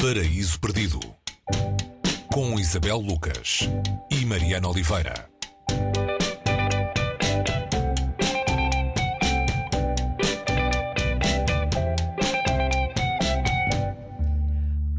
[0.00, 1.00] Paraíso Perdido
[2.32, 3.68] com Isabel Lucas
[4.08, 5.28] e Mariana Oliveira.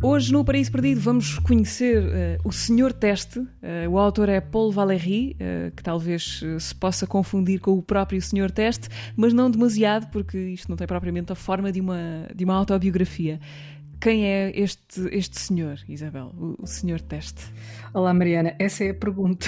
[0.01, 2.09] Hoje no Paraíso Perdido vamos conhecer uh,
[2.43, 3.39] o Senhor Teste.
[3.39, 8.21] Uh, o autor é Paul Valéry, uh, que talvez se possa confundir com o próprio
[8.21, 12.43] Senhor Teste, mas não demasiado, porque isto não tem propriamente a forma de uma, de
[12.43, 13.39] uma autobiografia.
[14.01, 17.41] Quem é este, este senhor, Isabel, o, o senhor Teste?
[17.93, 18.55] Olá, Mariana.
[18.57, 19.45] Essa é a pergunta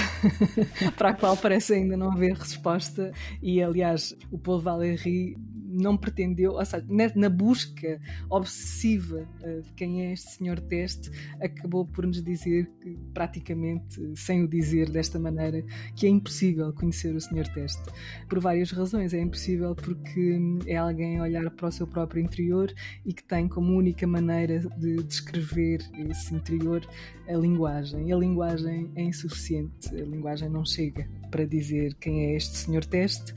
[0.98, 3.13] para a qual parece ainda não haver resposta.
[3.41, 5.38] E, aliás, o Paul Valéry
[5.71, 6.85] não pretendeu, ou seja,
[7.16, 11.09] na, busca obsessiva uh, de quem é este senhor teste,
[11.41, 15.63] acabou por nos dizer, que, praticamente sem o dizer desta maneira,
[15.95, 17.84] que é impossível conhecer o senhor teste.
[18.27, 19.13] Por várias razões.
[19.13, 22.73] É impossível porque é alguém olhar para o seu próprio interior
[23.05, 25.79] e que tem como única maneira de descrever
[26.09, 26.85] esse interior
[27.27, 28.09] a linguagem.
[28.09, 32.85] E a linguagem é insuficiente, a linguagem não chega para dizer quem é este senhor
[32.85, 33.34] teste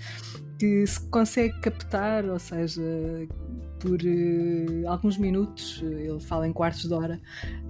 [0.59, 2.83] que se consegue captar, ou seja,
[3.81, 7.21] por uh, alguns minutos, ele fala em quartos de hora,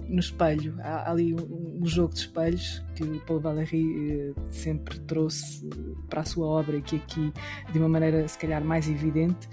[0.07, 0.75] no espelho.
[0.79, 5.67] Há, ali um, um, jogo de espelhos que o Paul Valéry uh, sempre trouxe
[6.09, 7.33] para a sua obra e que aqui,
[7.71, 9.49] de uma maneira se calhar mais evidente,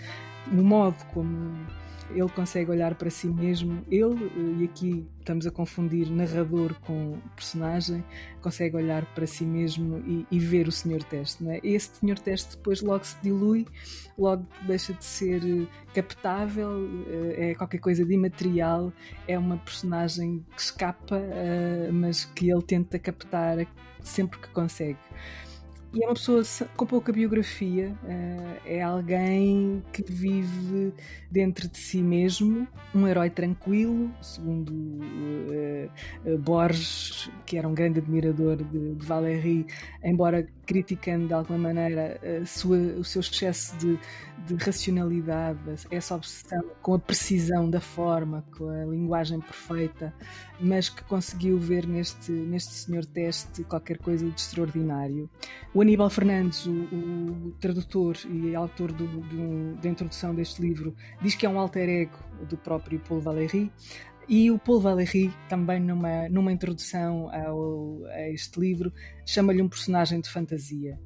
[0.51, 1.67] o modo como
[2.15, 8.05] ele consegue olhar para si mesmo, ele, e aqui estamos a confundir narrador com personagem,
[8.41, 11.45] consegue olhar para si mesmo e, e ver o Senhor Teste.
[11.45, 11.61] Não é?
[11.63, 13.67] Esse Senhor Teste depois logo se dilui,
[14.19, 18.93] logo deixa de ser eh, captável, eh, é qualquer coisa de imaterial,
[19.27, 23.67] é uma personagem que escapa, eh, mas que ele tenta captar
[24.01, 24.99] sempre que consegue.
[25.95, 26.43] E é uma pessoa
[26.75, 30.95] com pouca biografia, eh, é alguém que vive
[31.31, 38.57] dentro de si mesmo, um herói tranquilo, segundo uh, Borges, que era um grande admirador
[38.57, 39.67] de, de Valéry,
[40.03, 43.99] embora criticando de alguma maneira sua, o seu excesso de,
[44.47, 45.59] de, racionalidade,
[45.91, 50.15] essa obsessão com a precisão da forma, com a linguagem perfeita,
[50.61, 55.29] mas que conseguiu ver neste, neste senhor teste qualquer coisa de extraordinário.
[55.75, 61.35] O Aníbal Fernandes, o, o tradutor e autor do, do, da introdução deste livro, diz
[61.35, 62.19] que é um alter ego
[62.49, 63.73] do próprio Paul Valéry.
[64.29, 68.93] E o Paul Valéry, também numa, numa introdução ao, a este livro,
[69.27, 70.99] chama-lhe um personagem de fantasia.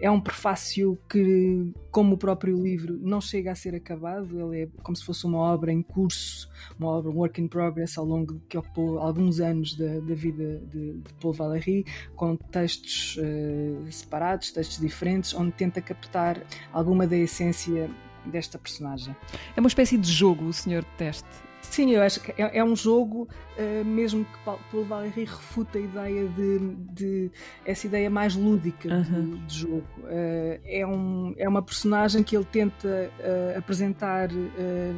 [0.00, 4.68] É um prefácio que, como o próprio livro, não chega a ser acabado, ele é
[4.82, 8.40] como se fosse uma obra em curso, uma obra, um work in progress, ao longo
[8.48, 11.84] que ocupou alguns anos da, da vida de, de, Paul Valéry,
[12.16, 16.42] com textos uh, separados, textos diferentes, onde tenta captar
[16.72, 17.88] alguma da essência
[18.26, 19.14] desta personagem.
[19.56, 21.51] É uma espécie de jogo, o senhor teste.
[21.62, 25.80] Sim, eu acho que é, é um jogo, uh, mesmo que Paulo Valéry refuta a
[25.80, 26.58] ideia de,
[26.90, 27.30] de
[27.64, 29.86] essa ideia mais lúdica de, de, jogo.
[30.00, 34.28] Uh, é, um, é uma personagem que ele tenta uh, apresentar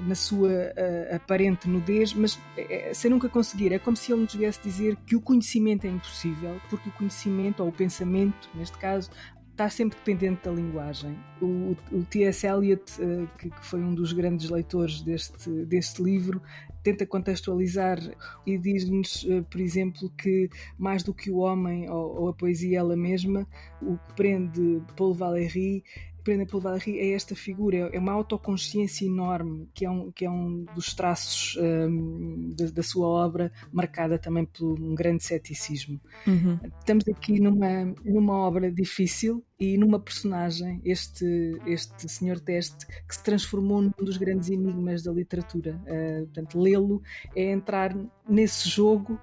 [0.07, 0.51] na sua
[1.15, 3.73] aparente nudez, mas é, sem nunca conseguir.
[3.73, 7.63] É como se ele nos viesse dizer que o conhecimento é impossível, porque o conhecimento,
[7.63, 9.11] ou o pensamento, neste caso,
[9.55, 11.17] está sempre dependente da linguagem.
[11.41, 12.47] O, o T.S.
[12.47, 16.43] Eliot, uh, que, que, foi um dos grandes leitores deste, deste livro,
[16.83, 17.99] tenta contextualizar
[18.45, 22.81] e diz-nos, uh, por exemplo, que mais do que o homem ou, ou, a poesia
[22.81, 23.47] ela mesma,
[23.81, 25.85] o que prende Paul Valéry
[26.25, 30.31] Prenda pelo Valéry é esta figura, é uma autoconsciência enorme, que é um, que é
[30.31, 36.01] um dos traços um, da, da, sua obra, marcada também por um grande ceticismo.
[36.27, 36.59] Uhum.
[36.79, 43.23] Estamos aqui numa, numa obra difícil e numa personagem, este, este senhor Teste, que se
[43.23, 45.79] transformou num dos grandes enigmas da literatura.
[45.85, 47.03] Uh, portanto, lê-lo
[47.37, 47.95] é entrar
[48.27, 49.21] nesse jogo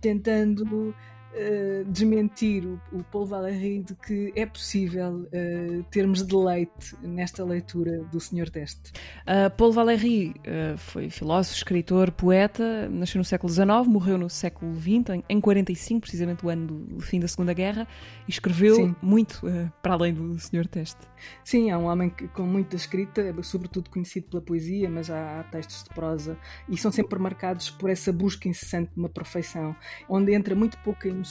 [0.00, 0.94] tentando
[1.34, 8.04] uh, desmentir o, o Paul Valéry de que é possível uh, termos deleite nesta leitura
[8.04, 8.92] do Senhor Teste.
[9.22, 10.34] Uh, Paul Valéry
[10.76, 16.00] foi filósofo, escritor, poeta, nasceu no século XIX, morreu no século XX, em, em 45,
[16.00, 17.86] precisamente o ano do, fim da Segunda Guerra,
[18.26, 18.96] e escreveu Sim.
[19.02, 19.42] muito
[19.82, 21.00] para além do Senhor Teste.
[21.42, 25.44] Sim, é um homem que, com muita escrita, sobretudo conhecido pela poesia, mas há, há
[25.44, 26.36] textos de prosa,
[26.68, 29.74] e são sempre marcados por essa busca incessante de uma perfeição,
[30.08, 31.23] onde entra muito pouca emoção,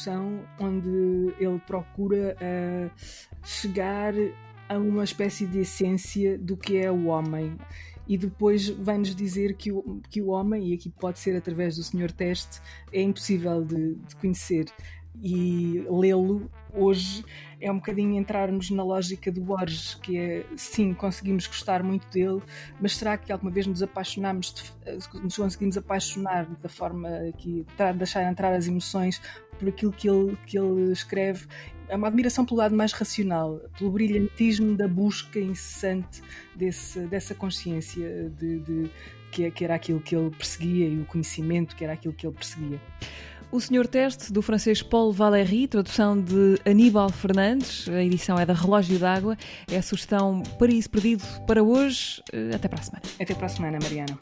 [0.59, 2.91] onde ele procura uh,
[3.43, 4.13] chegar
[4.69, 7.57] a uma espécie de essência do que é o homem.
[8.07, 11.83] E depois vai-nos dizer que o, que o homem, e aqui pode ser através do
[11.83, 12.59] Senhor Teste,
[12.91, 14.65] é impossível de, de conhecer
[15.21, 17.23] e lê-lo hoje
[17.61, 22.41] é um bocadinho entrarmos na lógica do Borges, que é sim, conseguimos gostar muito dele,
[22.81, 24.73] mas será que alguma vez nos apaixonamos,
[25.21, 27.65] nos conseguimos apaixonar da forma que
[27.95, 29.21] deixar entrar as emoções
[29.57, 31.47] por aquilo que ele, que ele escreve?
[31.87, 36.21] É uma admiração pelo lado mais racional, pelo brilhantismo da busca incessante
[36.55, 38.91] desse, dessa consciência de, de
[39.33, 42.35] que, que era aquilo que ele perseguia e o conhecimento que era aquilo que ele
[42.35, 42.79] perseguia.
[43.51, 48.53] O Senhor Teste, do francês Paul Valéry, tradução de Aníbal Fernandes, a edição é da
[48.53, 49.37] Relógio d'Água,
[49.71, 52.23] é a sugestão Paraíso Perdido para hoje.
[52.53, 53.03] Até para a semana.
[53.19, 54.17] Até para a semana, Mariana.